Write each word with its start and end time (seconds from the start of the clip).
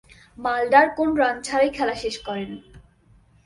Mulder 0.37 0.87
কোন 0.97 1.09
run 1.15 1.35
ছাড়াই 1.43 1.69
খেলা 1.77 1.95
শেষ 1.95 2.15
করেন। 2.27 2.51